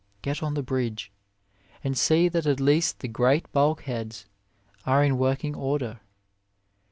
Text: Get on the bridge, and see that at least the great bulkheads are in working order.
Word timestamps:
Get 0.23 0.41
on 0.41 0.55
the 0.55 0.63
bridge, 0.63 1.11
and 1.83 1.95
see 1.95 2.27
that 2.27 2.47
at 2.47 2.59
least 2.59 3.01
the 3.01 3.07
great 3.07 3.51
bulkheads 3.51 4.25
are 4.83 5.03
in 5.03 5.19
working 5.19 5.53
order. 5.55 5.99